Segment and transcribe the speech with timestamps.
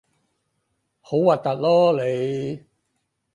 [0.03, 0.07] 好核
[1.37, 2.03] 突囉
[2.55, 2.63] 你